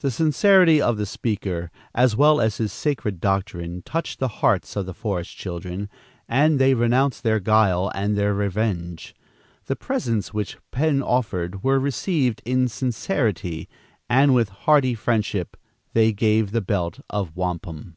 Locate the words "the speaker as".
0.96-2.16